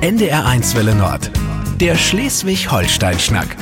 [0.00, 1.32] NDR1 Welle Nord.
[1.80, 3.56] Der Schleswig-Holstein-Schnack.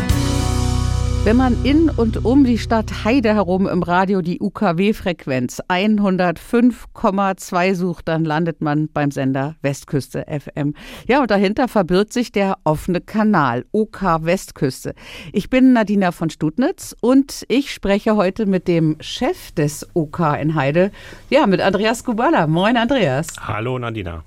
[1.27, 8.07] Wenn man in und um die Stadt Heide herum im Radio die UKW-Frequenz 105,2 sucht,
[8.07, 10.75] dann landet man beim Sender Westküste FM.
[11.09, 14.95] Ja, und dahinter verbirgt sich der offene Kanal OK Westküste.
[15.33, 20.55] Ich bin Nadina von Studnitz und ich spreche heute mit dem Chef des OK in
[20.55, 20.93] Heide,
[21.29, 22.47] ja, mit Andreas Kubala.
[22.47, 23.27] Moin, Andreas.
[23.41, 24.23] Hallo, Nadina.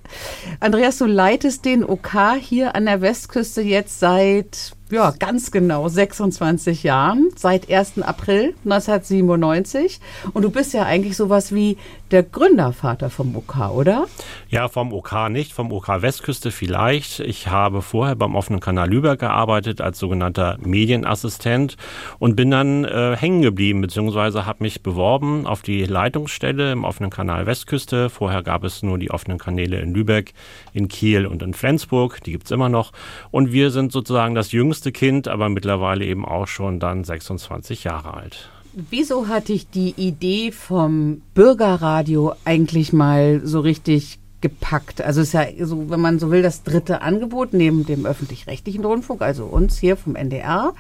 [0.60, 6.84] Andreas, du leitest den OK hier an der Westküste jetzt seit ja, ganz genau 26
[6.84, 8.02] Jahren, seit 1.
[8.02, 10.00] April 1997.
[10.34, 11.78] Und du bist ja eigentlich sowas wie
[12.12, 14.08] der Gründervater vom OK, oder?
[14.50, 17.20] Ja, vom OK nicht, vom OK Westküste vielleicht.
[17.20, 21.78] Ich habe vorher beim offenen Kanal Lübeck gearbeitet als sogenannter Medienassistent
[22.18, 27.10] und bin dann äh, hängen geblieben, beziehungsweise habe mich beworben auf die Leitungsstelle im offenen
[27.10, 28.10] Kanal Westküste.
[28.10, 30.34] Vorher gab es nur die offenen Kanäle in Lübeck,
[30.74, 32.24] in Kiel und in Flensburg.
[32.24, 32.92] Die gibt es immer noch.
[33.32, 38.14] Und wir sind sozusagen das jüngste Kind, aber mittlerweile eben auch schon dann 26 Jahre
[38.14, 38.50] alt.
[38.74, 45.02] Wieso hatte ich die Idee vom Bürgerradio eigentlich mal so richtig gepackt?
[45.02, 48.86] Also es ist ja so, wenn man so will, das dritte Angebot neben dem öffentlich-rechtlichen
[48.86, 50.74] Rundfunk, also uns hier vom NDR,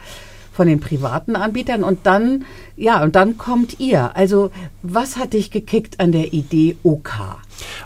[0.54, 4.16] von den privaten Anbietern und dann, ja, und dann kommt ihr.
[4.16, 4.52] Also
[4.84, 7.40] was hat dich gekickt an der Idee OK?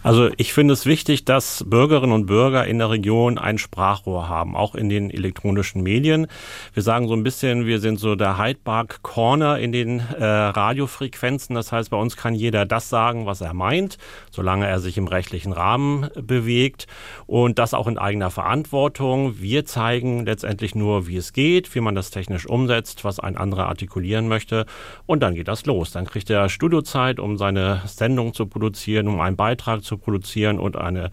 [0.04, 4.56] Also ich finde es wichtig, dass Bürgerinnen und Bürger in der Region ein Sprachrohr haben,
[4.56, 6.28] auch in den elektronischen Medien.
[6.74, 10.24] Wir sagen so ein bisschen, wir sind so der Hyde Park Corner in den äh,
[10.24, 11.56] Radiofrequenzen.
[11.56, 13.98] Das heißt, bei uns kann jeder das sagen, was er meint,
[14.32, 16.88] solange er sich im rechtlichen Rahmen bewegt
[17.26, 19.40] und das auch in eigener Verantwortung.
[19.40, 23.68] Wir zeigen letztendlich nur, wie es geht, wie man das technisch umsetzt, was ein anderer
[23.68, 24.66] artikulieren möchte
[25.06, 25.92] und dann geht das los.
[25.92, 30.60] Dann kriegt er Studiozeit, um seine Sendung zu produzieren, um einen Beitrag Beitrag zu produzieren
[30.60, 31.10] und eine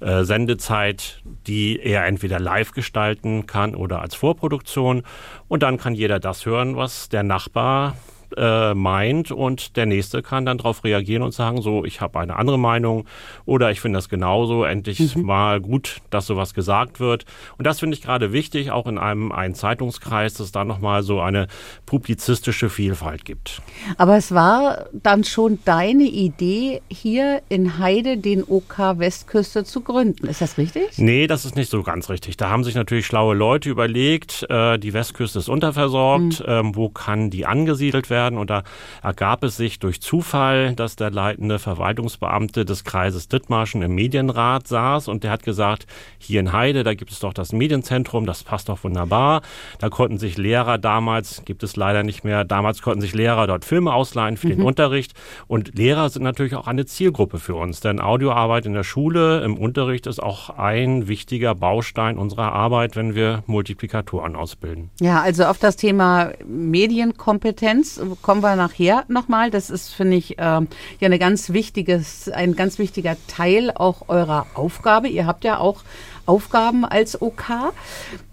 [0.00, 5.02] äh, Sendezeit, die er entweder live gestalten kann oder als Vorproduktion.
[5.48, 7.96] Und dann kann jeder das hören, was der Nachbar
[8.36, 12.36] äh, meint und der Nächste kann dann darauf reagieren und sagen, so, ich habe eine
[12.36, 13.06] andere Meinung
[13.44, 15.22] oder ich finde das genauso, endlich mhm.
[15.22, 17.24] mal gut, dass sowas gesagt wird.
[17.58, 21.02] Und das finde ich gerade wichtig, auch in einem einen Zeitungskreis, dass es da nochmal
[21.02, 21.48] so eine
[21.86, 23.62] publizistische Vielfalt gibt.
[23.98, 30.26] Aber es war dann schon deine Idee, hier in Heide den OK Westküste zu gründen.
[30.26, 30.98] Ist das richtig?
[30.98, 32.36] Nee, das ist nicht so ganz richtig.
[32.36, 36.46] Da haben sich natürlich schlaue Leute überlegt, äh, die Westküste ist unterversorgt, mhm.
[36.46, 38.23] ähm, wo kann die angesiedelt werden?
[38.24, 38.38] Werden.
[38.38, 38.62] Und da
[39.02, 45.08] ergab es sich durch Zufall, dass der leitende Verwaltungsbeamte des Kreises Dithmarschen im Medienrat saß
[45.08, 45.86] und der hat gesagt,
[46.18, 49.42] hier in Heide, da gibt es doch das Medienzentrum, das passt doch wunderbar.
[49.78, 53.64] Da konnten sich Lehrer damals, gibt es leider nicht mehr, damals konnten sich Lehrer dort
[53.64, 54.56] Filme ausleihen für mhm.
[54.56, 55.12] den Unterricht.
[55.46, 59.56] Und Lehrer sind natürlich auch eine Zielgruppe für uns, denn Audioarbeit in der Schule, im
[59.56, 64.90] Unterricht ist auch ein wichtiger Baustein unserer Arbeit, wenn wir Multiplikatoren ausbilden.
[65.00, 69.50] Ja, also auf das Thema Medienkompetenz kommen wir nachher nochmal.
[69.50, 70.66] Das ist, finde ich, äh, ja
[71.00, 75.08] eine ganz wichtiges, ein ganz wichtiger Teil auch eurer Aufgabe.
[75.08, 75.82] Ihr habt ja auch
[76.26, 77.44] Aufgaben als OK.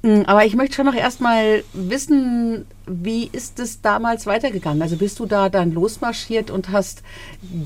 [0.04, 4.82] Hm, aber ich möchte schon noch erstmal wissen, wie ist es damals weitergegangen?
[4.82, 7.04] Also bist du da dann losmarschiert und hast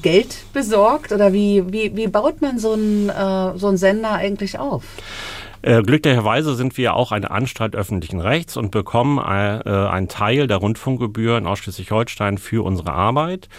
[0.01, 4.57] Geld besorgt oder wie, wie, wie baut man so einen, äh, so einen Sender eigentlich
[4.57, 4.83] auf?
[5.65, 10.45] Äh, glücklicherweise sind wir auch eine Anstalt öffentlichen Rechts und bekommen äh, äh einen Teil
[10.45, 13.49] der Rundfunkgebühren aus Schleswig-Holstein für unsere Arbeit.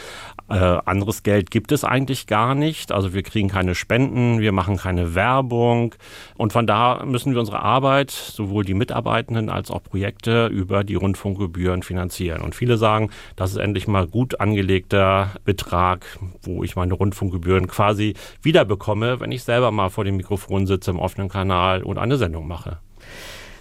[0.48, 2.92] Äh, anderes Geld gibt es eigentlich gar nicht.
[2.92, 5.94] Also wir kriegen keine Spenden, wir machen keine Werbung.
[6.36, 10.94] Und von da müssen wir unsere Arbeit, sowohl die Mitarbeitenden als auch Projekte, über die
[10.94, 12.42] Rundfunkgebühren finanzieren.
[12.42, 16.06] Und viele sagen, das ist endlich mal gut angelegter Betrag,
[16.42, 21.00] wo ich meine Rundfunkgebühren quasi wiederbekomme, wenn ich selber mal vor dem Mikrofon sitze im
[21.00, 22.78] offenen Kanal und eine Sendung mache.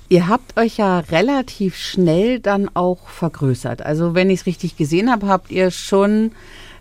[0.07, 3.83] Ihr habt euch ja relativ schnell dann auch vergrößert.
[3.83, 6.31] Also wenn ich es richtig gesehen habe, habt ihr schon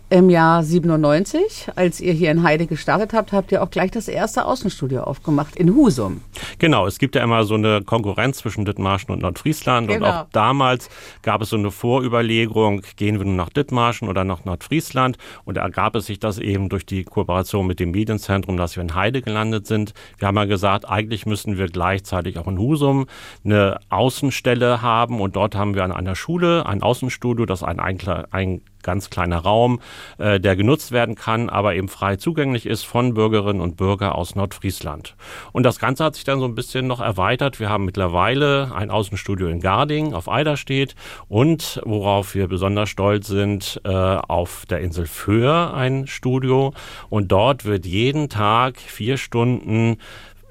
[0.09, 4.07] im Jahr 97, als ihr hier in Heide gestartet habt, habt ihr auch gleich das
[4.07, 6.21] erste Außenstudio aufgemacht in Husum.
[6.59, 10.05] Genau, es gibt ja immer so eine Konkurrenz zwischen Dithmarschen und Nordfriesland genau.
[10.05, 10.89] und auch damals
[11.23, 15.61] gab es so eine Vorüberlegung, gehen wir nun nach Dithmarschen oder nach Nordfriesland und da
[15.61, 19.21] ergab es sich das eben durch die Kooperation mit dem Medienzentrum, dass wir in Heide
[19.21, 19.93] gelandet sind.
[20.19, 23.07] Wir haben ja gesagt, eigentlich müssen wir gleichzeitig auch in Husum
[23.43, 28.61] eine Außenstelle haben und dort haben wir an einer Schule ein Außenstudio, das ein, ein
[28.85, 29.81] ganz kleiner Raum,
[30.17, 34.35] äh, der genutzt werden kann, aber eben frei zugänglich ist von Bürgerinnen und Bürgern aus
[34.35, 35.15] Nordfriesland.
[35.51, 37.59] Und das Ganze hat sich dann so ein bisschen noch erweitert.
[37.59, 40.95] Wir haben mittlerweile ein Außenstudio in Garding auf Eiderstedt
[41.27, 46.73] und worauf wir besonders stolz sind, äh, auf der Insel Föhr ein Studio.
[47.09, 49.97] Und dort wird jeden Tag vier Stunden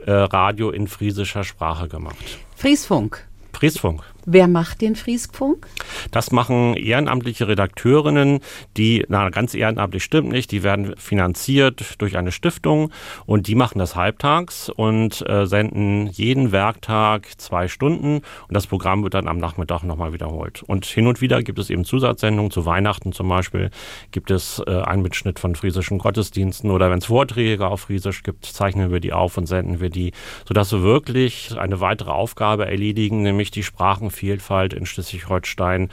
[0.06, 2.38] äh, Radio in friesischer Sprache gemacht.
[2.56, 3.26] Friesfunk.
[3.52, 4.02] Friesfunk.
[4.26, 5.66] Wer macht den Friesfunk?
[6.10, 8.40] Das machen ehrenamtliche Redakteurinnen,
[8.76, 12.90] die, na, ganz ehrenamtlich stimmt nicht, die werden finanziert durch eine Stiftung
[13.26, 19.02] und die machen das halbtags und äh, senden jeden Werktag zwei Stunden und das Programm
[19.02, 20.62] wird dann am Nachmittag nochmal wiederholt.
[20.62, 23.70] Und hin und wieder gibt es eben Zusatzsendungen, zu Weihnachten zum Beispiel
[24.10, 28.46] gibt es äh, einen Mitschnitt von friesischen Gottesdiensten oder wenn es Vorträge auf Friesisch gibt,
[28.46, 30.12] zeichnen wir die auf und senden wir die,
[30.48, 35.90] sodass wir wirklich eine weitere Aufgabe erledigen, nämlich die Sprachen Vielfalt in Schleswig-Holstein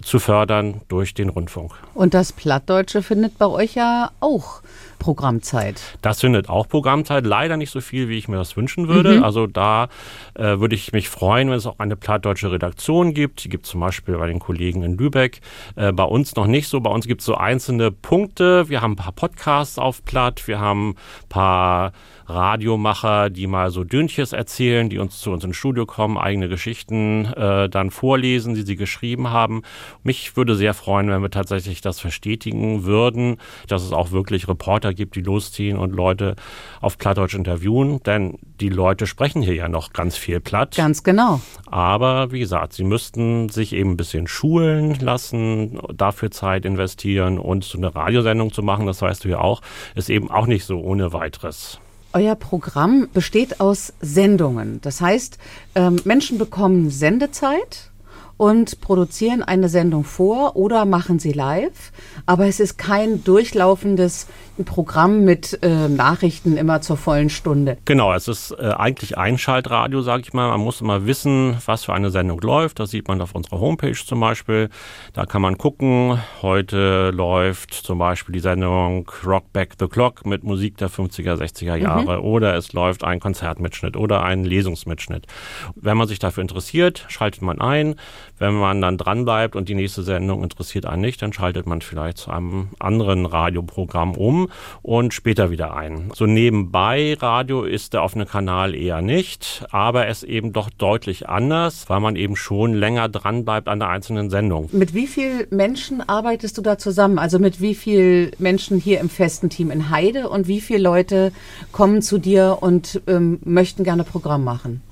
[0.00, 1.74] zu fördern durch den Rundfunk.
[1.94, 4.62] Und das Plattdeutsche findet bei euch ja auch
[4.98, 5.80] Programmzeit.
[6.00, 7.26] Das findet auch Programmzeit.
[7.26, 9.18] Leider nicht so viel, wie ich mir das wünschen würde.
[9.18, 9.24] Mhm.
[9.24, 9.88] Also da
[10.34, 13.44] äh, würde ich mich freuen, wenn es auch eine plattdeutsche Redaktion gibt.
[13.44, 15.40] Die gibt es zum Beispiel bei den Kollegen in Lübeck.
[15.74, 16.80] Äh, bei uns noch nicht so.
[16.80, 18.68] Bei uns gibt es so einzelne Punkte.
[18.68, 20.46] Wir haben ein paar Podcasts auf Platt.
[20.46, 21.92] Wir haben ein paar
[22.26, 27.26] Radiomacher, die mal so Dünches erzählen, die uns zu uns ins Studio kommen, eigene Geschichten
[27.26, 29.62] äh, dann vorlesen, die sie geschrieben haben.
[30.02, 33.36] Mich würde sehr freuen, wenn wir tatsächlich das verstetigen würden,
[33.68, 36.36] dass es auch wirklich Reporter gibt, die losziehen und Leute
[36.80, 40.76] auf Plattdeutsch interviewen, denn die Leute sprechen hier ja noch ganz viel Platt.
[40.76, 41.40] Ganz genau.
[41.66, 47.64] Aber wie gesagt, sie müssten sich eben ein bisschen schulen lassen, dafür Zeit investieren und
[47.64, 49.60] so eine Radiosendung zu machen, das weißt du ja auch,
[49.94, 51.81] ist eben auch nicht so ohne weiteres.
[52.12, 54.80] Euer Programm besteht aus Sendungen.
[54.82, 55.38] Das heißt,
[55.74, 57.90] ähm, Menschen bekommen Sendezeit
[58.36, 61.92] und produzieren eine Sendung vor oder machen sie live.
[62.26, 64.26] Aber es ist kein durchlaufendes
[64.64, 67.78] Programm mit äh, Nachrichten immer zur vollen Stunde.
[67.84, 70.48] Genau, es ist äh, eigentlich Einschaltradio, sage ich mal.
[70.48, 72.80] Man muss immer wissen, was für eine Sendung läuft.
[72.80, 74.68] Das sieht man auf unserer Homepage zum Beispiel.
[75.12, 76.18] Da kann man gucken.
[76.42, 81.76] Heute läuft zum Beispiel die Sendung Rock Back the Clock mit Musik der 50er, 60er
[81.76, 82.18] Jahre.
[82.18, 82.24] Mhm.
[82.24, 85.26] Oder es läuft ein Konzertmitschnitt oder ein Lesungsmitschnitt.
[85.74, 87.96] Wenn man sich dafür interessiert, schaltet man ein.
[88.42, 92.18] Wenn man dann dranbleibt und die nächste Sendung interessiert einen nicht, dann schaltet man vielleicht
[92.18, 94.48] zu einem anderen Radioprogramm um
[94.82, 96.10] und später wieder ein.
[96.12, 101.88] So nebenbei Radio ist der offene Kanal eher nicht, aber es eben doch deutlich anders,
[101.88, 104.68] weil man eben schon länger dranbleibt an der einzelnen Sendung.
[104.72, 107.20] Mit wie vielen Menschen arbeitest du da zusammen?
[107.20, 111.30] Also mit wie vielen Menschen hier im festen Team in Heide und wie viele Leute
[111.70, 114.82] kommen zu dir und ähm, möchten gerne Programm machen?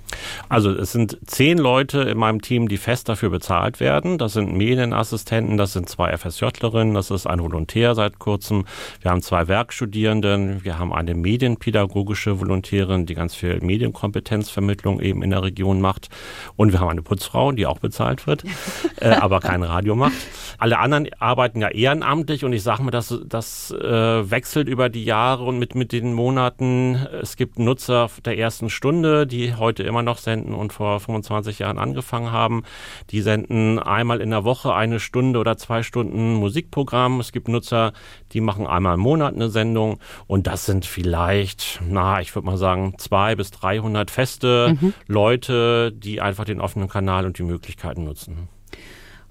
[0.49, 4.19] Also es sind zehn Leute in meinem Team, die fest dafür bezahlt werden.
[4.19, 8.65] Das sind Medienassistenten, das sind zwei FSJlerinnen, das ist ein Volontär seit kurzem.
[9.00, 15.31] Wir haben zwei Werkstudierenden, wir haben eine medienpädagogische Volontärin, die ganz viel Medienkompetenzvermittlung eben in
[15.31, 16.09] der Region macht.
[16.56, 18.44] Und wir haben eine Putzfrau, die auch bezahlt wird,
[19.00, 20.12] äh, aber kein Radio macht.
[20.59, 25.05] Alle anderen arbeiten ja ehrenamtlich und ich sage mal, das, das äh, wechselt über die
[25.05, 26.97] Jahre und mit, mit den Monaten.
[27.23, 31.78] Es gibt Nutzer der ersten Stunde, die heute immer noch senden und vor 25 Jahren
[31.78, 32.62] angefangen haben.
[33.11, 37.20] Die senden einmal in der Woche eine Stunde oder zwei Stunden Musikprogramm.
[37.20, 37.93] Es gibt Nutzer,
[38.32, 42.56] die machen einmal im Monat eine Sendung und das sind vielleicht, na, ich würde mal
[42.56, 44.94] sagen, zwei bis 300 feste mhm.
[45.06, 48.49] Leute, die einfach den offenen Kanal und die Möglichkeiten nutzen.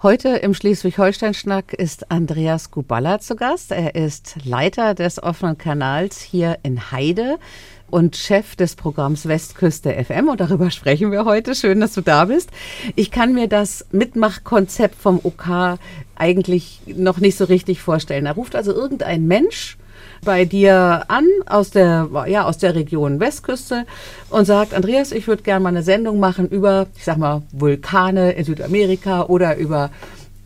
[0.01, 3.73] Heute im Schleswig-Holstein-Schnack ist Andreas Kuballa zu Gast.
[3.73, 7.37] Er ist Leiter des offenen Kanals hier in Heide
[7.89, 10.29] und Chef des Programms Westküste FM.
[10.29, 11.55] Und darüber sprechen wir heute.
[11.55, 12.49] Schön, dass du da bist.
[12.95, 15.77] Ich kann mir das Mitmachkonzept vom OK
[16.15, 18.25] eigentlich noch nicht so richtig vorstellen.
[18.25, 19.77] Da ruft also irgendein Mensch
[20.23, 23.85] bei dir an aus der, ja, aus der Region Westküste
[24.29, 28.31] und sagt, Andreas, ich würde gerne mal eine Sendung machen über, ich sag mal, Vulkane
[28.31, 29.89] in Südamerika oder über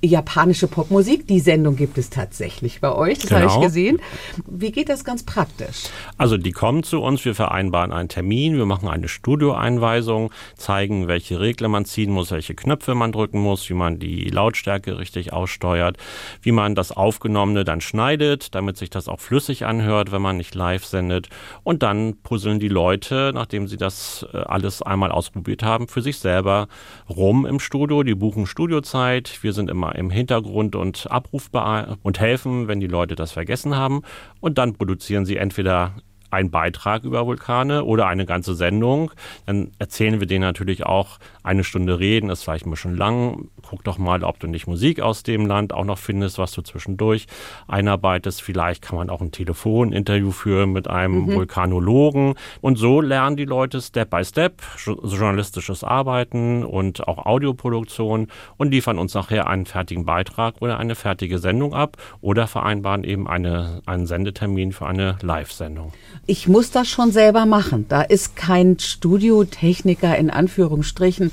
[0.03, 1.27] japanische Popmusik.
[1.27, 3.36] Die Sendung gibt es tatsächlich bei euch, das genau.
[3.36, 3.65] habe ich genau.
[3.65, 4.01] gesehen.
[4.48, 5.86] Wie geht das ganz praktisch?
[6.17, 11.39] Also die kommen zu uns, wir vereinbaren einen Termin, wir machen eine Studioeinweisung, zeigen, welche
[11.39, 15.98] Regler man ziehen muss, welche Knöpfe man drücken muss, wie man die Lautstärke richtig aussteuert,
[16.41, 20.53] wie man das Aufgenommene dann schneidet, damit sich das auch flüssig anhört, wenn man nicht
[20.55, 21.29] live sendet.
[21.63, 26.19] Und dann puzzeln die Leute, nachdem sie das äh, alles einmal ausprobiert haben, für sich
[26.19, 26.67] selber
[27.10, 28.03] rum im Studio.
[28.03, 29.39] Die buchen Studiozeit.
[29.41, 34.01] Wir sind immer im Hintergrund und abrufbar und helfen, wenn die Leute das vergessen haben.
[34.39, 35.95] Und dann produzieren sie entweder
[36.33, 39.12] einen Beitrag über Vulkane oder eine ganze Sendung.
[39.45, 43.84] Dann erzählen wir denen natürlich auch, eine Stunde reden ist vielleicht ein bisschen lang, guck
[43.84, 47.25] doch mal, ob du nicht Musik aus dem Land auch noch findest, was du zwischendurch
[47.67, 48.41] einarbeitest.
[48.41, 51.34] Vielleicht kann man auch ein Telefoninterview führen mit einem mhm.
[51.34, 52.36] Vulkanologen.
[52.62, 58.27] Und so lernen die Leute Step by Step journalistisches Arbeiten und auch Audioproduktion
[58.58, 63.27] und liefern uns nachher einen fertigen Beitrag oder eine fertige Sendung ab oder vereinbaren eben
[63.27, 65.93] eine, einen Sendetermin für eine Live-Sendung.
[66.25, 67.86] Ich muss das schon selber machen.
[67.89, 71.32] Da ist kein Studiotechniker in Anführungsstrichen,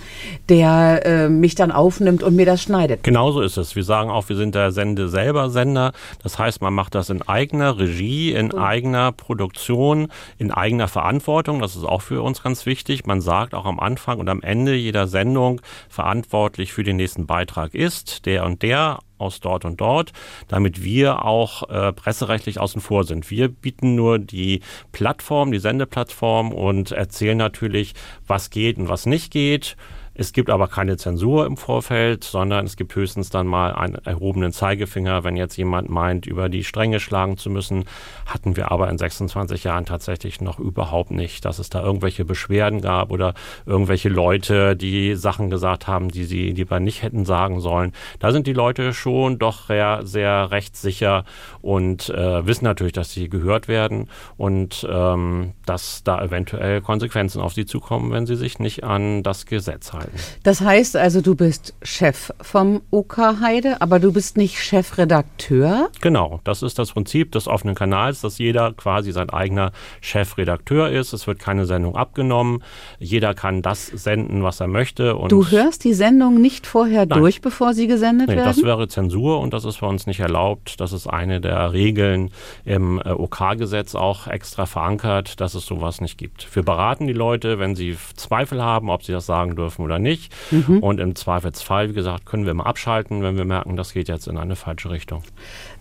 [0.49, 3.03] der äh, mich dann aufnimmt und mir das schneidet.
[3.03, 3.77] Genauso ist es.
[3.77, 5.93] Wir sagen auch, wir sind der Sende selber Sender.
[6.23, 8.59] Das heißt, man macht das in eigener Regie, in mhm.
[8.59, 10.09] eigener Produktion,
[10.39, 11.61] in eigener Verantwortung.
[11.61, 13.07] Das ist auch für uns ganz wichtig.
[13.07, 17.75] Man sagt auch am Anfang und am Ende jeder Sendung verantwortlich für den nächsten Beitrag
[17.75, 20.13] ist der und der aus dort und dort,
[20.49, 23.31] damit wir auch äh, presserechtlich außen vor sind.
[23.31, 24.61] Wir bieten nur die
[24.93, 27.95] Plattform, die Sendeplattform und erzählen natürlich,
[28.27, 29.77] was geht und was nicht geht.
[30.15, 34.53] Es gibt aber keine Zensur im Vorfeld, sondern es gibt höchstens dann mal einen erhobenen
[34.53, 37.85] Zeigefinger, wenn jetzt jemand meint, über die Stränge schlagen zu müssen.
[38.27, 42.81] Hatten wir aber in 26 Jahren tatsächlich noch überhaupt nicht, dass es da irgendwelche Beschwerden
[42.81, 43.35] gab oder
[43.67, 47.93] irgendwelche Leute, die Sachen gesagt haben, die sie lieber nicht hätten sagen sollen.
[48.19, 51.25] Da sind die Leute schon doch sehr, sehr rechtssicher
[51.63, 57.55] und äh, wissen natürlich, dass sie gehört werden und ähm, dass da eventuell Konsequenzen auf
[57.55, 60.00] sie zukommen, wenn sie sich nicht an das Gesetz halten.
[60.43, 65.91] Das heißt also, du bist Chef vom OK Heide, aber du bist nicht Chefredakteur?
[66.01, 71.13] Genau, das ist das Prinzip des offenen Kanals, dass jeder quasi sein eigener Chefredakteur ist.
[71.13, 72.63] Es wird keine Sendung abgenommen.
[72.99, 75.17] Jeder kann das senden, was er möchte.
[75.29, 77.19] du hörst die Sendung nicht vorher Nein.
[77.19, 78.47] durch, bevor sie gesendet nee, werden?
[78.47, 80.81] Das wäre Zensur und das ist bei uns nicht erlaubt.
[80.81, 82.31] Das ist eine der Regeln
[82.65, 86.55] im äh, OK-Gesetz auch extra verankert, dass es sowas nicht gibt.
[86.55, 90.33] Wir beraten die Leute, wenn sie Zweifel haben, ob sie das sagen dürfen oder nicht.
[90.51, 90.79] Mhm.
[90.79, 94.29] Und im Zweifelsfall, wie gesagt, können wir mal abschalten, wenn wir merken, das geht jetzt
[94.29, 95.23] in eine falsche Richtung.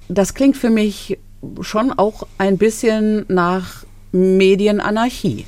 [0.08, 1.18] Das klingt für mich
[1.62, 5.46] schon auch ein bisschen nach Medienanarchie.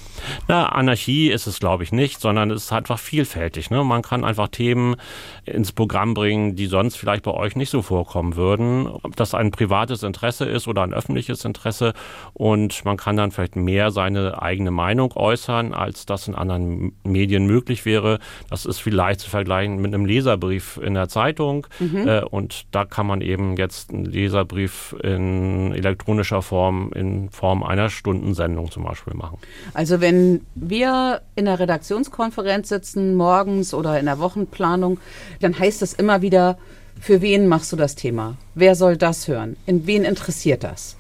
[0.48, 3.70] Na, Anarchie ist es, glaube ich, nicht, sondern es ist einfach vielfältig.
[3.70, 3.84] Ne?
[3.84, 4.96] Man kann einfach Themen
[5.46, 8.88] ins Programm bringen, die sonst vielleicht bei euch nicht so vorkommen würden.
[8.88, 11.94] Ob das ein privates Interesse ist oder ein öffentliches Interesse.
[12.34, 17.46] Und man kann dann vielleicht mehr seine eigene Meinung äußern, als das in anderen Medien
[17.46, 18.20] möglich wäre.
[18.50, 21.68] Das ist vielleicht zu vergleichen mit einem Leserbrief in der Zeitung.
[21.80, 22.08] Mhm.
[22.08, 27.90] Äh, und da kann man eben jetzt einen Leserbrief in elektronischer Form, in Form einer
[27.90, 29.38] Stundensendung zum Beispiel machen.
[29.74, 35.00] Also wenn wir in der Redaktionskonferenz sitzen, morgens oder in der Wochenplanung,
[35.40, 36.58] dann heißt es immer wieder,
[37.00, 38.38] für wen machst du das Thema?
[38.54, 39.58] Wer soll das hören?
[39.66, 40.98] In wen interessiert das?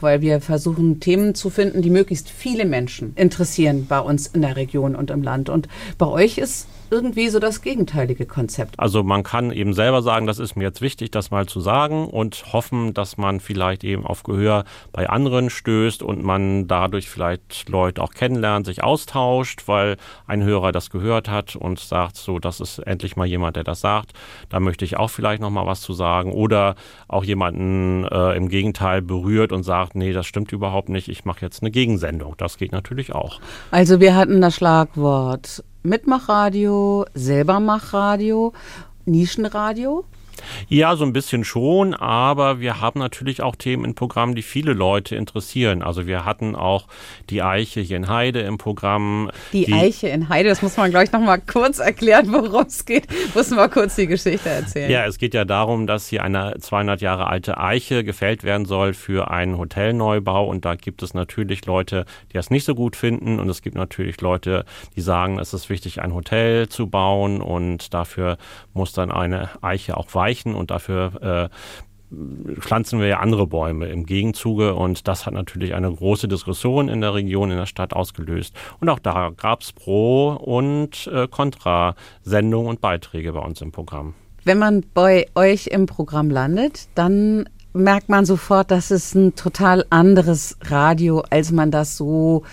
[0.00, 4.56] Weil wir versuchen, Themen zu finden, die möglichst viele Menschen interessieren bei uns in der
[4.56, 5.48] Region und im Land.
[5.48, 5.68] Und
[5.98, 8.78] bei euch ist irgendwie so das gegenteilige Konzept.
[8.78, 12.06] Also man kann eben selber sagen, das ist mir jetzt wichtig, das mal zu sagen
[12.06, 17.68] und hoffen, dass man vielleicht eben auf Gehör bei anderen stößt und man dadurch vielleicht
[17.68, 19.96] Leute auch kennenlernt, sich austauscht, weil
[20.28, 23.80] ein Hörer das gehört hat und sagt, so, das ist endlich mal jemand, der das
[23.80, 24.12] sagt.
[24.50, 26.76] Da möchte ich auch vielleicht noch mal was zu sagen oder
[27.08, 31.40] auch jemanden äh, im Gegenteil berührt und sagt, nee, das stimmt überhaupt nicht, ich mache
[31.40, 32.34] jetzt eine Gegensendung.
[32.36, 33.40] Das geht natürlich auch.
[33.72, 38.54] Also wir hatten das Schlagwort Mitmachradio, Selbermachradio,
[39.04, 40.06] Nischenradio.
[40.68, 44.72] Ja, so ein bisschen schon, aber wir haben natürlich auch Themen im Programm, die viele
[44.72, 45.82] Leute interessieren.
[45.82, 46.86] Also wir hatten auch
[47.30, 49.30] die Eiche hier in Heide im Programm.
[49.52, 52.84] Die, die Eiche in Heide, das muss man gleich noch mal kurz erklären, worum es
[52.84, 53.06] geht.
[53.34, 54.90] Muss man kurz die Geschichte erzählen.
[54.90, 58.94] Ja, es geht ja darum, dass hier eine 200 Jahre alte Eiche gefällt werden soll
[58.94, 63.38] für einen Hotelneubau und da gibt es natürlich Leute, die das nicht so gut finden
[63.38, 64.64] und es gibt natürlich Leute,
[64.96, 68.38] die sagen, es ist wichtig, ein Hotel zu bauen und dafür
[68.72, 73.88] muss dann eine Eiche auch weich erreichen und dafür äh, pflanzen wir ja andere Bäume
[73.88, 77.92] im Gegenzuge und das hat natürlich eine große Diskussion in der Region, in der Stadt
[77.92, 78.54] ausgelöst.
[78.80, 84.14] Und auch da gab es Pro- und äh, Kontra-Sendungen und Beiträge bei uns im Programm.
[84.44, 89.84] Wenn man bei euch im Programm landet, dann merkt man sofort, dass es ein total
[89.90, 92.44] anderes Radio, als man das so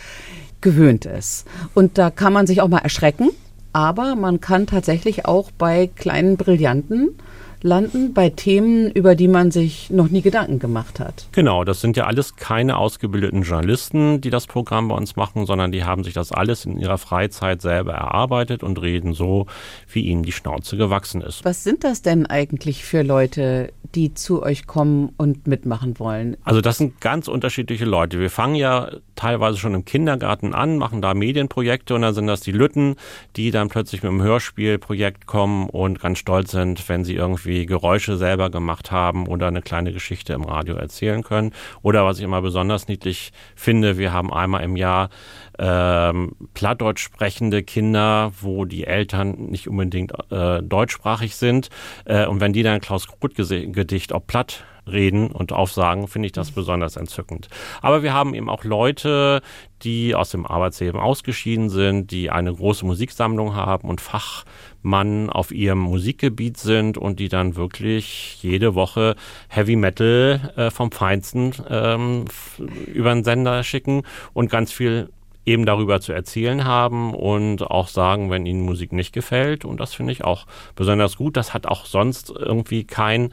[0.61, 1.45] gewöhnt ist.
[1.75, 3.29] Und da kann man sich auch mal erschrecken,
[3.73, 7.15] aber man kann tatsächlich auch bei kleinen Brillanten
[7.63, 11.27] landen bei Themen, über die man sich noch nie Gedanken gemacht hat.
[11.31, 15.71] Genau, das sind ja alles keine ausgebildeten Journalisten, die das Programm bei uns machen, sondern
[15.71, 19.47] die haben sich das alles in ihrer Freizeit selber erarbeitet und reden so,
[19.91, 21.45] wie ihnen die Schnauze gewachsen ist.
[21.45, 26.37] Was sind das denn eigentlich für Leute, die zu euch kommen und mitmachen wollen?
[26.43, 28.19] Also das sind ganz unterschiedliche Leute.
[28.19, 32.41] Wir fangen ja teilweise schon im Kindergarten an, machen da Medienprojekte und dann sind das
[32.41, 32.95] die Lütten,
[33.35, 38.17] die dann plötzlich mit einem Hörspielprojekt kommen und ganz stolz sind, wenn sie irgendwie Geräusche
[38.17, 41.53] selber gemacht haben oder eine kleine Geschichte im Radio erzählen können.
[41.81, 45.09] Oder was ich immer besonders niedlich finde, wir haben einmal im Jahr
[45.61, 51.69] ähm, Plattdeutsch sprechende Kinder, wo die Eltern nicht unbedingt äh, deutschsprachig sind.
[52.05, 56.31] Äh, und wenn die dann Klaus Kruth Gedicht ob Platt reden und aufsagen, finde ich
[56.31, 56.55] das mhm.
[56.55, 57.47] besonders entzückend.
[57.83, 59.41] Aber wir haben eben auch Leute,
[59.83, 65.79] die aus dem Arbeitsleben ausgeschieden sind, die eine große Musiksammlung haben und Fachmann auf ihrem
[65.79, 69.15] Musikgebiet sind und die dann wirklich jede Woche
[69.47, 72.25] Heavy Metal äh, vom Feinsten ähm,
[72.87, 74.01] über den Sender schicken
[74.33, 75.09] und ganz viel
[75.45, 79.65] eben darüber zu erzählen haben und auch sagen, wenn ihnen Musik nicht gefällt.
[79.65, 80.45] Und das finde ich auch
[80.75, 81.37] besonders gut.
[81.37, 83.31] Das hat auch sonst irgendwie kein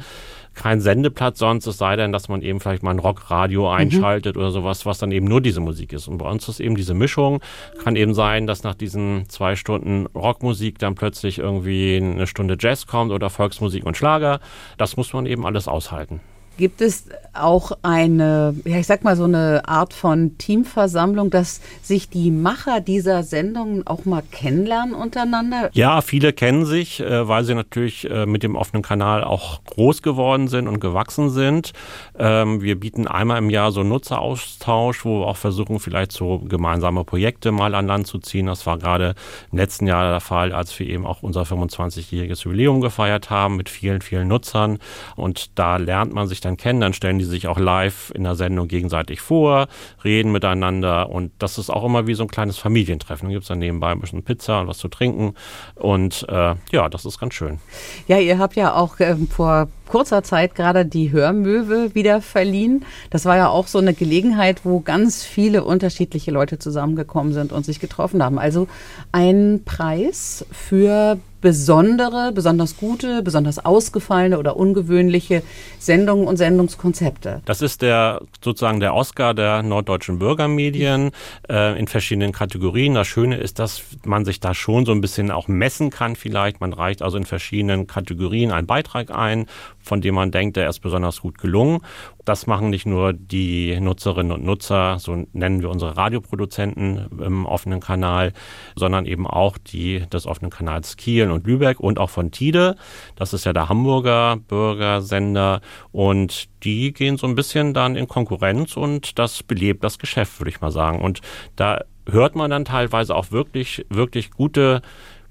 [0.59, 3.69] kein Sendeplatz sonst, es sei denn, dass man eben vielleicht mal ein Rockradio mhm.
[3.69, 4.43] einschaltet mhm.
[4.43, 6.09] oder sowas, was dann eben nur diese Musik ist.
[6.09, 7.41] Und bei uns ist eben diese Mischung,
[7.83, 12.87] kann eben sein, dass nach diesen zwei Stunden Rockmusik dann plötzlich irgendwie eine Stunde Jazz
[12.87, 14.41] kommt oder Volksmusik und Schlager.
[14.77, 16.21] Das muss man eben alles aushalten.
[16.59, 17.09] Gibt es
[17.43, 22.81] auch eine, ja, ich sag mal so eine Art von Teamversammlung, dass sich die Macher
[22.81, 25.71] dieser Sendungen auch mal kennenlernen untereinander?
[25.73, 30.03] Ja, viele kennen sich, äh, weil sie natürlich äh, mit dem offenen Kanal auch groß
[30.03, 31.73] geworden sind und gewachsen sind.
[32.19, 37.05] Ähm, wir bieten einmal im Jahr so Nutzeraustausch, wo wir auch versuchen, vielleicht so gemeinsame
[37.05, 38.47] Projekte mal an Land zu ziehen.
[38.47, 39.15] Das war gerade
[39.53, 43.69] im letzten Jahr der Fall, als wir eben auch unser 25-jähriges Jubiläum gefeiert haben mit
[43.69, 44.79] vielen, vielen Nutzern.
[45.17, 48.35] Und da lernt man sich dann kennen, dann stellen die sich auch live in der
[48.35, 49.69] Sendung gegenseitig vor,
[50.05, 53.27] reden miteinander und das ist auch immer wie so ein kleines Familientreffen.
[53.27, 55.35] Dann gibt es dann nebenbei ein bisschen Pizza und was zu trinken
[55.75, 57.59] und äh, ja, das ist ganz schön.
[58.07, 62.85] Ja, ihr habt ja auch äh, vor kurzer Zeit gerade die Hörmöwe wieder verliehen.
[63.11, 67.65] Das war ja auch so eine Gelegenheit, wo ganz viele unterschiedliche Leute zusammengekommen sind und
[67.65, 68.39] sich getroffen haben.
[68.39, 68.69] Also
[69.13, 75.43] ein Preis für besondere, besonders gute, besonders ausgefallene oder ungewöhnliche
[75.79, 77.43] Sendungen und Sendungskonzepte.
[77.45, 81.11] Das ist der sozusagen der Oscar der norddeutschen Bürgermedien
[81.49, 82.95] äh, in verschiedenen Kategorien.
[82.95, 86.61] Das Schöne ist, dass man sich da schon so ein bisschen auch messen kann vielleicht.
[86.61, 89.47] Man reicht also in verschiedenen Kategorien einen Beitrag ein,
[89.89, 91.81] von dem man denkt, der ist besonders gut gelungen.
[92.25, 97.81] Das machen nicht nur die Nutzerinnen und Nutzer, so nennen wir unsere Radioproduzenten im offenen
[97.81, 98.33] Kanal,
[98.77, 102.77] sondern eben auch die des offenen Kanals Kiel und Lübeck und auch von Tide.
[103.17, 105.61] Das ist ja der Hamburger Bürgersender
[105.91, 110.51] und die gehen so ein bisschen dann in Konkurrenz und das belebt das Geschäft, würde
[110.51, 111.01] ich mal sagen.
[111.01, 111.21] Und
[111.57, 114.83] da hört man dann teilweise auch wirklich, wirklich gute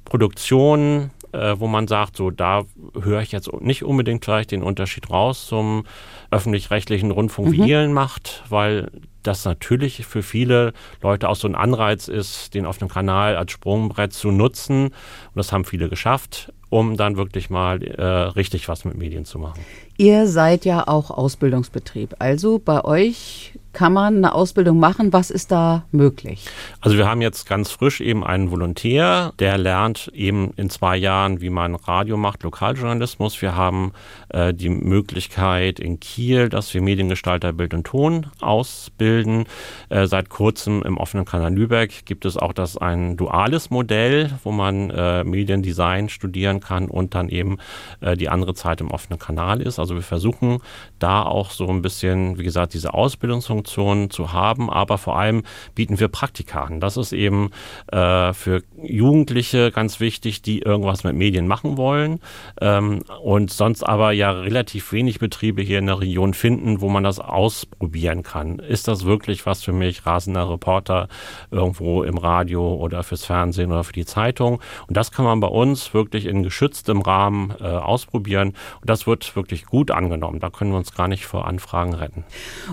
[0.06, 2.64] Produktionen, äh, wo man sagt, so da
[3.00, 5.86] höre ich jetzt nicht unbedingt vielleicht den Unterschied raus zum
[6.32, 7.68] öffentlich-rechtlichen Rundfunk, wie mhm.
[7.68, 8.92] ihr ihn macht, weil
[9.24, 13.52] das natürlich für viele Leute auch so ein Anreiz ist, den auf dem Kanal als
[13.52, 14.86] Sprungbrett zu nutzen.
[14.86, 19.38] Und das haben viele geschafft, um dann wirklich mal äh, richtig was mit Medien zu
[19.38, 19.60] machen.
[19.98, 22.16] Ihr seid ja auch Ausbildungsbetrieb.
[22.20, 25.14] Also bei euch kann man eine Ausbildung machen?
[25.14, 26.48] Was ist da möglich?
[26.82, 31.42] Also wir haben jetzt ganz frisch eben einen Volontär, der lernt eben in zwei Jahren,
[31.42, 33.40] wie man Radio macht, Lokaljournalismus.
[33.40, 33.92] Wir haben
[34.30, 39.46] äh, die Möglichkeit in Kiel, dass wir Mediengestalter Bild und Ton ausbilden.
[39.90, 44.52] Äh, seit kurzem im offenen Kanal Lübeck gibt es auch das ein duales Modell, wo
[44.52, 47.60] man äh, Mediendesign studieren kann und dann eben
[48.02, 49.78] äh, die andere Zeit im offenen Kanal ist.
[49.78, 50.62] Also wir versuchen
[50.98, 55.44] da auch so ein bisschen, wie gesagt, diese Ausbildungsfunktion Funktion zu haben, aber vor allem
[55.76, 56.80] bieten wir Praktika an.
[56.80, 57.52] Das ist eben
[57.92, 62.20] äh, für Jugendliche ganz wichtig, die irgendwas mit Medien machen wollen
[62.62, 67.04] ähm, und sonst aber ja relativ wenig Betriebe hier in der Region finden, wo man
[67.04, 68.60] das ausprobieren kann.
[68.60, 71.08] Ist das wirklich was für mich, rasender Reporter
[71.52, 74.62] irgendwo im Radio oder fürs Fernsehen oder für die Zeitung?
[74.88, 79.36] Und das kann man bei uns wirklich in geschütztem Rahmen äh, ausprobieren und das wird
[79.36, 80.40] wirklich gut angenommen.
[80.40, 82.24] Da können wir uns gar nicht vor Anfragen retten.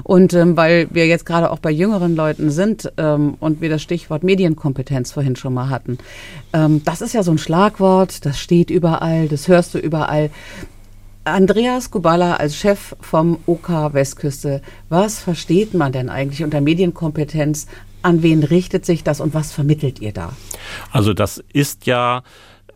[0.05, 3.83] Und ähm, weil wir jetzt gerade auch bei jüngeren Leuten sind ähm, und wir das
[3.83, 5.99] Stichwort Medienkompetenz vorhin schon mal hatten.
[6.53, 10.31] Ähm, das ist ja so ein Schlagwort, das steht überall, das hörst du überall.
[11.25, 14.61] Andreas Kubala als Chef vom OK Westküste,
[14.91, 17.67] was versteht man denn eigentlich unter Medienkompetenz?
[18.03, 20.35] An wen richtet sich das und was vermittelt ihr da?
[20.93, 22.23] Also das ist ja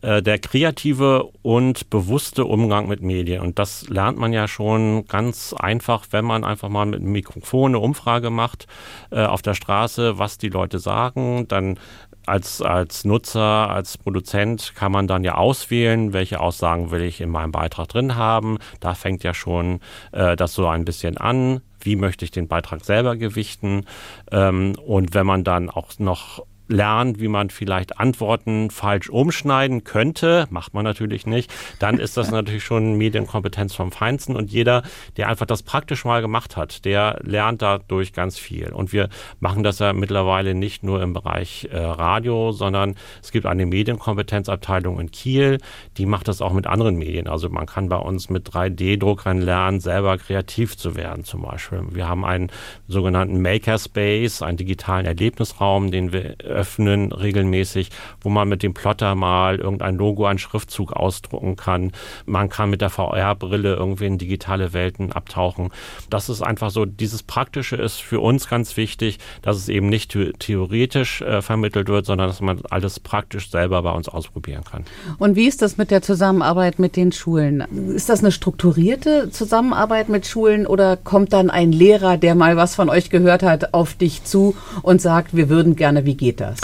[0.02, 3.42] äh, der kreative und bewusste Umgang mit Medien.
[3.42, 7.72] Und das lernt man ja schon ganz einfach, wenn man einfach mal mit einem Mikrofon
[7.72, 8.66] eine Umfrage macht
[9.10, 11.46] äh, auf der Straße, was die Leute sagen.
[11.48, 11.78] Dann
[12.26, 17.30] als, als Nutzer, als Produzent kann man dann ja auswählen, welche Aussagen will ich in
[17.30, 18.58] meinem Beitrag drin haben.
[18.80, 19.80] Da fängt ja schon
[20.12, 23.84] äh, das so ein bisschen an wie möchte ich den Beitrag selber gewichten.
[24.30, 30.46] Ähm, und wenn man dann auch noch lernt, wie man vielleicht Antworten falsch umschneiden könnte,
[30.50, 34.82] macht man natürlich nicht, dann ist das natürlich schon Medienkompetenz vom Feinsten und jeder,
[35.16, 38.72] der einfach das praktisch mal gemacht hat, der lernt dadurch ganz viel.
[38.72, 39.08] Und wir
[39.40, 45.00] machen das ja mittlerweile nicht nur im Bereich äh, Radio, sondern es gibt eine Medienkompetenzabteilung
[45.00, 45.58] in Kiel,
[45.96, 47.28] die macht das auch mit anderen Medien.
[47.28, 51.82] Also man kann bei uns mit 3D-Druckern lernen, selber kreativ zu werden zum Beispiel.
[51.90, 52.50] Wir haben einen
[52.86, 57.90] sogenannten Makerspace, einen digitalen Erlebnisraum, den wir öffnen regelmäßig,
[58.20, 61.92] wo man mit dem Plotter mal irgendein Logo, einen Schriftzug ausdrucken kann.
[62.26, 65.70] Man kann mit der VR-Brille irgendwie in digitale Welten abtauchen.
[66.10, 70.16] Das ist einfach so, dieses Praktische ist für uns ganz wichtig, dass es eben nicht
[70.38, 74.84] theoretisch äh, vermittelt wird, sondern dass man alles praktisch selber bei uns ausprobieren kann.
[75.18, 77.60] Und wie ist das mit der Zusammenarbeit mit den Schulen?
[77.94, 82.74] Ist das eine strukturierte Zusammenarbeit mit Schulen oder kommt dann ein Lehrer, der mal was
[82.74, 86.47] von euch gehört hat, auf dich zu und sagt, wir würden gerne, wie geht das?
[86.50, 86.60] Das?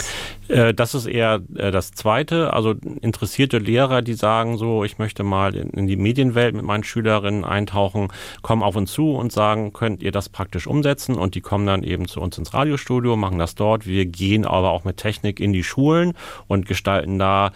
[0.47, 2.53] Äh, das ist eher äh, das Zweite.
[2.53, 7.45] Also interessierte Lehrer, die sagen so, ich möchte mal in die Medienwelt mit meinen Schülerinnen
[7.45, 8.09] eintauchen,
[8.41, 11.15] kommen auf uns zu und sagen, könnt ihr das praktisch umsetzen?
[11.15, 13.85] Und die kommen dann eben zu uns ins Radiostudio, machen das dort.
[13.85, 16.13] Wir gehen aber auch mit Technik in die Schulen
[16.47, 17.51] und gestalten da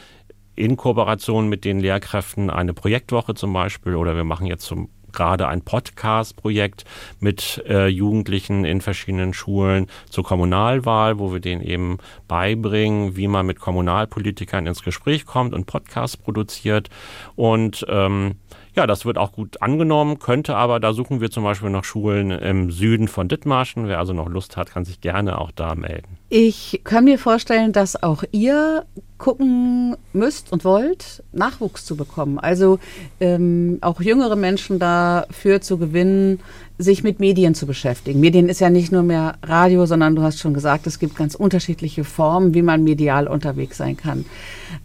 [0.55, 5.47] in Kooperation mit den Lehrkräften eine Projektwoche zum Beispiel oder wir machen jetzt zum gerade
[5.47, 6.85] ein Podcast-Projekt
[7.19, 13.45] mit äh, Jugendlichen in verschiedenen Schulen zur Kommunalwahl, wo wir denen eben beibringen, wie man
[13.45, 16.89] mit Kommunalpolitikern ins Gespräch kommt und Podcasts produziert.
[17.35, 18.35] Und ähm,
[18.75, 22.31] ja, das wird auch gut angenommen, könnte aber, da suchen wir zum Beispiel noch Schulen
[22.31, 23.87] im Süden von Dithmarschen.
[23.87, 26.18] Wer also noch Lust hat, kann sich gerne auch da melden.
[26.31, 28.85] Ich kann mir vorstellen, dass auch ihr
[29.17, 32.37] gucken müsst und wollt, Nachwuchs zu bekommen.
[32.37, 32.77] Also
[33.19, 36.39] ähm, auch jüngere Menschen dafür zu gewinnen,
[36.77, 38.19] sich mit Medien zu beschäftigen.
[38.19, 41.33] Medien ist ja nicht nur mehr Radio, sondern du hast schon gesagt, es gibt ganz
[41.33, 44.23] unterschiedliche Formen, wie man medial unterwegs sein kann.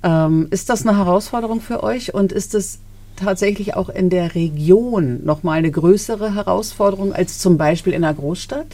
[0.03, 2.81] Ähm, ist das eine Herausforderung für euch und ist es
[3.17, 8.67] tatsächlich auch in der Region nochmal eine größere Herausforderung als zum Beispiel in einer Großstadt?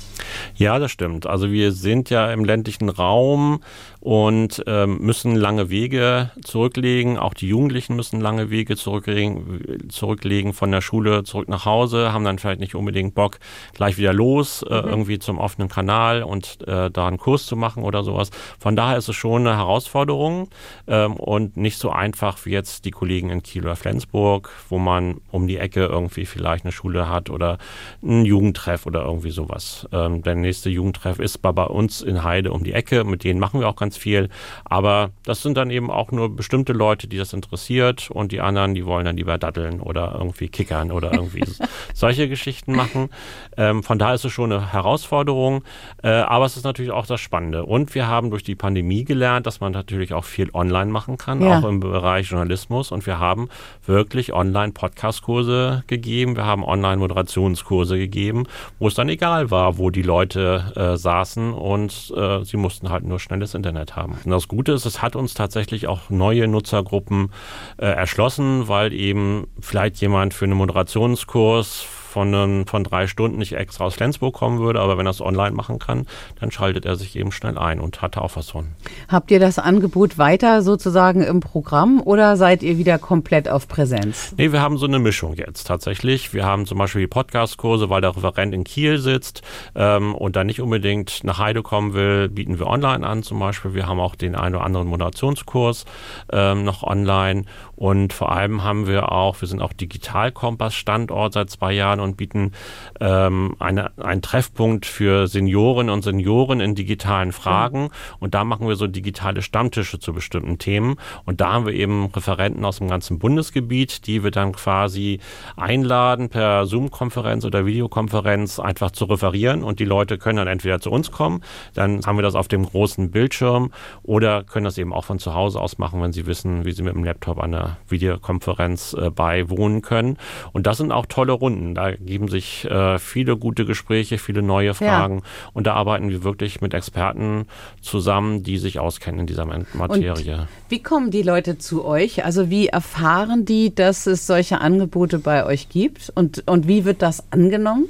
[0.57, 1.27] Ja, das stimmt.
[1.27, 3.61] Also wir sind ja im ländlichen Raum
[4.01, 7.19] und ähm, müssen lange Wege zurücklegen.
[7.19, 12.25] Auch die Jugendlichen müssen lange Wege zurücklegen, zurücklegen von der Schule zurück nach Hause, haben
[12.25, 13.39] dann vielleicht nicht unbedingt Bock,
[13.75, 14.89] gleich wieder los, äh, mhm.
[14.89, 18.31] irgendwie zum offenen Kanal und äh, da einen Kurs zu machen oder sowas.
[18.59, 20.49] Von daher ist es schon eine Herausforderung
[20.87, 25.21] ähm, und nicht so einfach wie jetzt die Kollegen in Kiel oder Flensburg, wo man
[25.31, 27.59] um die Ecke irgendwie vielleicht eine Schule hat oder
[28.03, 29.87] einen Jugendtreff oder irgendwie sowas.
[29.93, 33.61] Ähm, der nächste Jugendtreff ist bei uns in Heide um die Ecke, mit denen machen
[33.61, 34.29] wir auch ganz ganz viel.
[34.65, 38.75] Aber das sind dann eben auch nur bestimmte Leute, die das interessiert und die anderen,
[38.75, 41.43] die wollen dann lieber daddeln oder irgendwie kickern oder irgendwie
[41.95, 43.11] solche Geschichten machen.
[43.57, 45.65] Ähm, von daher ist es schon eine Herausforderung,
[46.05, 47.65] äh, aber es ist natürlich auch das Spannende.
[47.65, 51.43] Und wir haben durch die Pandemie gelernt, dass man natürlich auch viel online machen kann,
[51.43, 51.59] ja.
[51.59, 52.93] auch im Bereich Journalismus.
[52.93, 53.49] Und wir haben
[53.87, 58.45] wirklich online Podcast-Kurse gegeben, wir haben online Moderationskurse gegeben,
[58.79, 63.05] wo es dann egal war, wo die Leute äh, saßen und äh, sie mussten halt
[63.05, 64.19] nur schnelles Internet Internet haben.
[64.25, 67.33] Und das Gute ist, es hat uns tatsächlich auch neue Nutzergruppen
[67.79, 73.85] äh, erschlossen, weil eben vielleicht jemand für einen Moderationskurs von, von drei Stunden nicht extra
[73.85, 76.07] aus Flensburg kommen würde, aber wenn er es online machen kann,
[76.41, 78.67] dann schaltet er sich eben schnell ein und hatte auch was von.
[79.09, 84.35] Habt ihr das Angebot weiter sozusagen im Programm oder seid ihr wieder komplett auf Präsenz?
[84.37, 86.35] Nee, wir haben so eine Mischung jetzt tatsächlich.
[86.35, 89.43] Wir haben zum Beispiel die Podcast-Kurse, weil der Referent in Kiel sitzt
[89.75, 93.75] ähm, und dann nicht unbedingt nach Heide kommen will, bieten wir online an zum Beispiel.
[93.75, 95.85] Wir haben auch den einen oder anderen Moderationskurs
[96.33, 97.45] ähm, noch online
[97.77, 102.53] und vor allem haben wir auch, wir sind auch Digitalkompass-Standort seit zwei Jahren und bieten
[103.01, 107.91] ähm, eine, einen Treffpunkt für Senioren und Senioren in digitalen Fragen.
[108.19, 110.97] Und da machen wir so digitale Stammtische zu bestimmten Themen.
[111.25, 115.21] Und da haben wir eben Referenten aus dem ganzen Bundesgebiet, die wir dann quasi
[115.57, 119.63] einladen per Zoom-Konferenz oder Videokonferenz einfach zu referieren.
[119.63, 121.43] Und die Leute können dann entweder zu uns kommen,
[121.75, 125.35] dann haben wir das auf dem großen Bildschirm oder können das eben auch von zu
[125.35, 129.11] Hause aus machen, wenn sie wissen, wie sie mit dem Laptop an der Videokonferenz äh,
[129.11, 130.17] beiwohnen können.
[130.53, 131.75] Und das sind auch tolle Runden.
[131.75, 135.19] Da geben sich äh, viele gute Gespräche, viele neue Fragen.
[135.19, 135.51] Ja.
[135.53, 137.47] Und da arbeiten wir wirklich mit Experten
[137.81, 140.13] zusammen, die sich auskennen in dieser Materie.
[140.13, 142.25] Und wie kommen die Leute zu euch?
[142.25, 146.13] Also wie erfahren die, dass es solche Angebote bei euch gibt?
[146.15, 147.87] Und, und wie wird das angenommen?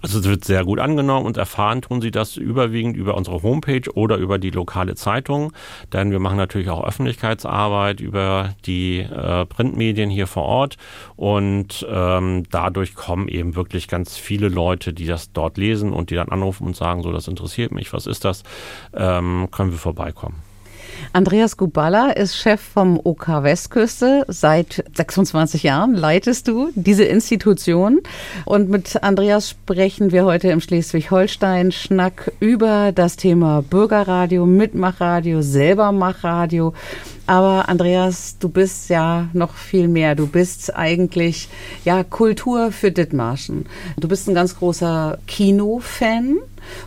[0.00, 3.90] Also es wird sehr gut angenommen und erfahren tun sie das überwiegend über unsere Homepage
[3.94, 5.52] oder über die lokale Zeitung.
[5.92, 10.76] Denn wir machen natürlich auch Öffentlichkeitsarbeit über die äh, Printmedien hier vor Ort
[11.16, 16.14] und ähm, dadurch kommen eben wirklich ganz viele Leute, die das dort lesen und die
[16.14, 18.42] dann anrufen und sagen, so, das interessiert mich, was ist das,
[18.94, 20.51] ähm, können wir vorbeikommen.
[21.12, 24.24] Andreas Guballa ist Chef vom OK Westküste.
[24.28, 28.00] Seit 26 Jahren leitest du diese Institution.
[28.44, 36.72] Und mit Andreas sprechen wir heute im Schleswig-Holstein-Schnack über das Thema Bürgerradio, Mitmachradio, Selbermachradio.
[37.26, 40.14] Aber Andreas, du bist ja noch viel mehr.
[40.14, 41.48] Du bist eigentlich
[41.84, 43.66] ja Kultur für Dithmarschen.
[43.96, 46.38] Du bist ein ganz großer Kinofan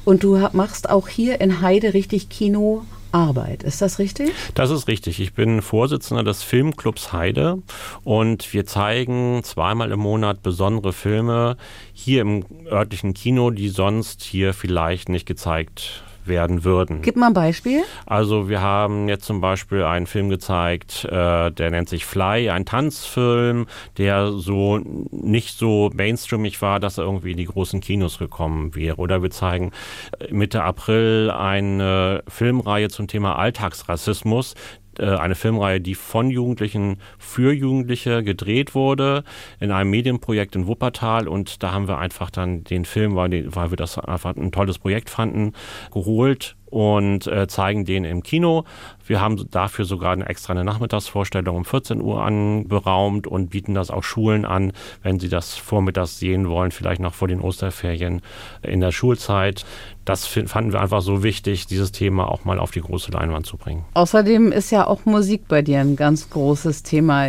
[0.04, 2.84] und du machst auch hier in Heide richtig Kino
[3.16, 3.64] Arbeit.
[3.64, 4.34] Ist das richtig?
[4.56, 5.22] Das ist richtig.
[5.22, 7.60] Ich bin Vorsitzender des Filmclubs Heide
[8.04, 11.56] und wir zeigen zweimal im Monat besondere Filme
[11.94, 17.02] hier im örtlichen Kino, die sonst hier vielleicht nicht gezeigt werden würden.
[17.02, 17.84] Gib mal ein Beispiel.
[18.06, 22.66] Also wir haben jetzt zum Beispiel einen Film gezeigt, äh, der nennt sich Fly, ein
[22.66, 24.80] Tanzfilm, der so
[25.12, 28.98] nicht so mainstreamig war, dass er irgendwie in die großen Kinos gekommen wäre.
[28.98, 29.72] Oder wir zeigen
[30.20, 34.56] äh, Mitte April eine Filmreihe zum Thema Alltagsrassismus,
[35.00, 39.24] eine Filmreihe, die von Jugendlichen für Jugendliche gedreht wurde
[39.60, 43.72] in einem Medienprojekt in Wuppertal und da haben wir einfach dann den Film, weil, weil
[43.72, 45.54] wir das einfach ein tolles Projekt fanden,
[45.92, 48.66] geholt und äh, zeigen den im Kino.
[49.06, 53.92] Wir haben dafür sogar eine extra eine Nachmittagsvorstellung um 14 Uhr anberaumt und bieten das
[53.92, 54.72] auch Schulen an,
[55.04, 58.22] wenn sie das vormittags sehen wollen, vielleicht noch vor den Osterferien
[58.62, 59.66] in der Schulzeit.
[60.06, 63.58] Das fanden wir einfach so wichtig, dieses Thema auch mal auf die große Leinwand zu
[63.58, 63.86] bringen.
[63.96, 67.28] Außerdem ist ja auch Musik bei dir ein ganz großes Thema.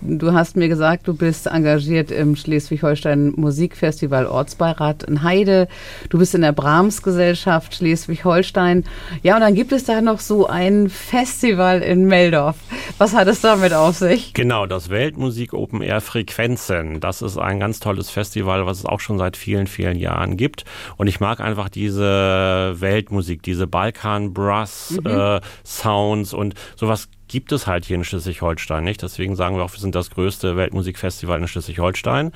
[0.00, 5.68] Du hast mir gesagt, du bist engagiert im Schleswig-Holstein Musikfestival Ortsbeirat in Heide.
[6.08, 8.84] Du bist in der Brahms-Gesellschaft Schleswig-Holstein.
[9.22, 12.56] Ja, und dann gibt es da noch so ein Festival in Meldorf.
[12.98, 14.34] Was hat es damit auf sich?
[14.34, 16.98] Genau, das Weltmusik Open Air Frequenzen.
[16.98, 20.64] Das ist ein ganz tolles Festival, was es auch schon seit vielen, vielen Jahren gibt.
[20.96, 25.06] Und ich mag einfach diese Weltmusik, diese Balkan Brass mhm.
[25.06, 29.02] äh, Sounds und sowas gibt es halt hier in Schleswig-Holstein nicht.
[29.02, 32.32] Deswegen sagen wir auch, wir sind das größte Weltmusikfestival in Schleswig-Holstein,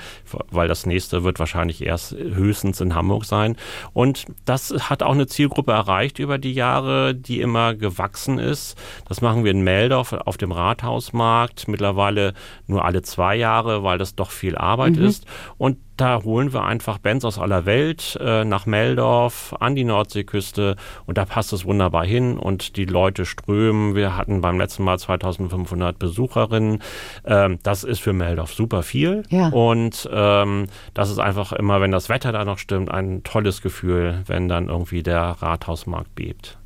[0.51, 3.57] weil das nächste wird wahrscheinlich erst höchstens in Hamburg sein.
[3.93, 8.77] Und das hat auch eine Zielgruppe erreicht über die Jahre, die immer gewachsen ist.
[9.07, 12.35] Das machen wir in Meldorf auf dem Rathausmarkt, mittlerweile
[12.67, 15.05] nur alle zwei Jahre, weil das doch viel Arbeit mhm.
[15.05, 15.27] ist.
[15.59, 20.77] Und da holen wir einfach Bands aus aller Welt äh, nach Meldorf an die Nordseeküste
[21.07, 23.95] und da passt es wunderbar hin und die Leute strömen.
[23.95, 26.83] Wir hatten beim letzten Mal 2500 Besucherinnen.
[27.25, 29.49] Ähm, das ist für Meldorf super viel ja.
[29.49, 34.23] und ähm, das ist einfach immer, wenn das Wetter da noch stimmt, ein tolles Gefühl,
[34.27, 36.59] wenn dann irgendwie der Rathausmarkt bebt.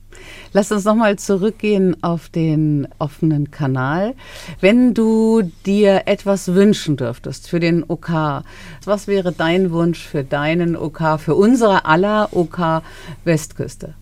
[0.53, 4.15] Lass uns nochmal zurückgehen auf den offenen Kanal.
[4.61, 8.11] Wenn du dir etwas wünschen dürftest für den OK,
[8.85, 12.83] was wäre dein Wunsch für deinen OK, für unsere aller OK
[13.25, 13.95] Westküste?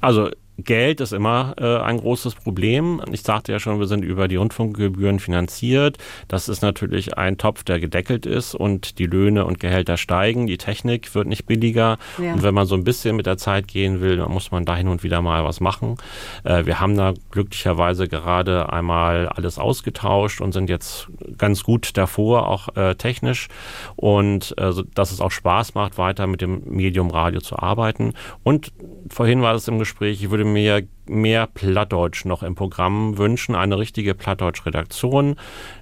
[0.00, 3.02] Also Geld ist immer äh, ein großes Problem.
[3.10, 5.98] Ich sagte ja schon, wir sind über die Rundfunkgebühren finanziert.
[6.28, 10.46] Das ist natürlich ein Topf, der gedeckelt ist und die Löhne und Gehälter steigen.
[10.46, 11.98] Die Technik wird nicht billiger.
[12.22, 12.34] Ja.
[12.34, 14.76] Und wenn man so ein bisschen mit der Zeit gehen will, dann muss man da
[14.76, 15.96] hin und wieder mal was machen.
[16.44, 22.48] Äh, wir haben da glücklicherweise gerade einmal alles ausgetauscht und sind jetzt ganz gut davor,
[22.48, 23.48] auch äh, technisch.
[23.96, 28.12] Und äh, dass es auch Spaß macht, weiter mit dem Medium Radio zu arbeiten.
[28.44, 28.72] Und
[29.08, 33.54] vorhin war es im Gespräch, ich würde würde mir mehr Plattdeutsch noch im Programm wünschen,
[33.54, 35.36] eine richtige Plattdeutsch-Redaktion,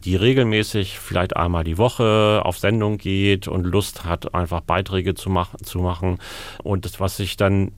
[0.04, 5.30] die regelmäßig vielleicht einmal die Woche auf Sendung geht und Lust hat, einfach Beiträge zu,
[5.30, 6.18] mach zu machen.
[6.62, 7.72] Und das, was sich dann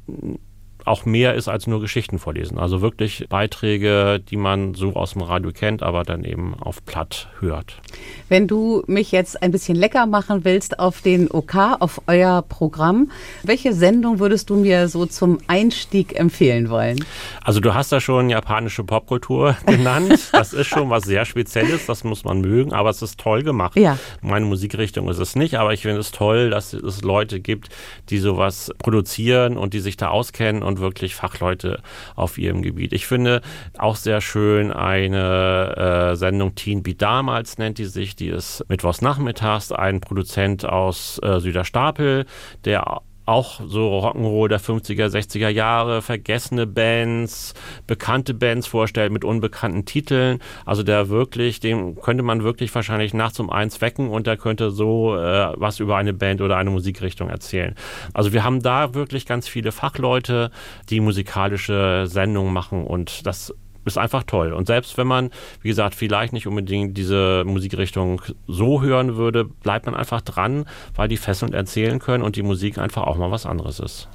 [0.84, 2.58] auch mehr ist als nur Geschichten vorlesen.
[2.58, 7.28] Also wirklich Beiträge, die man so aus dem Radio kennt, aber dann eben auf Platt
[7.40, 7.80] hört.
[8.28, 13.10] Wenn du mich jetzt ein bisschen lecker machen willst auf den OK, auf euer Programm,
[13.42, 17.04] welche Sendung würdest du mir so zum Einstieg empfehlen wollen?
[17.42, 20.30] Also du hast da schon japanische Popkultur genannt.
[20.32, 23.76] Das ist schon was sehr Spezielles, das muss man mögen, aber es ist toll gemacht.
[23.76, 23.98] Ja.
[24.20, 27.68] Meine Musikrichtung ist es nicht, aber ich finde es toll, dass es Leute gibt,
[28.10, 31.80] die sowas produzieren und die sich da auskennen und und wirklich Fachleute
[32.16, 32.92] auf ihrem Gebiet.
[32.92, 33.40] Ich finde
[33.78, 39.00] auch sehr schön eine äh, Sendung Teen Beat damals nennt die sich, die ist mittwochs
[39.02, 42.26] nachmittags, ein Produzent aus äh, Süderstapel,
[42.64, 47.54] der auch so Rock'n'Roll der 50er, 60er Jahre, vergessene Bands,
[47.86, 50.40] bekannte Bands vorstellt mit unbekannten Titeln.
[50.66, 54.70] Also der wirklich, dem könnte man wirklich wahrscheinlich nachts um eins wecken und der könnte
[54.70, 57.74] so äh, was über eine Band oder eine Musikrichtung erzählen.
[58.12, 60.50] Also wir haben da wirklich ganz viele Fachleute,
[60.90, 63.54] die musikalische Sendungen machen und das
[63.84, 64.52] ist einfach toll.
[64.52, 65.30] Und selbst wenn man,
[65.62, 71.08] wie gesagt, vielleicht nicht unbedingt diese Musikrichtung so hören würde, bleibt man einfach dran, weil
[71.08, 74.08] die fesselnd erzählen können und die Musik einfach auch mal was anderes ist.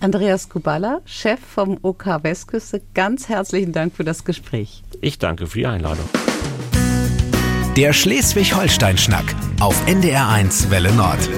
[0.00, 4.82] Andreas Kubala, Chef vom OK Westküste, ganz herzlichen Dank für das Gespräch.
[5.00, 6.08] Ich danke für die Einladung.
[7.76, 11.28] Der Schleswig-Holstein-Schnack auf NDR1 Welle Nord.